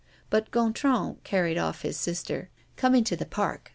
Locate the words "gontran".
0.49-1.17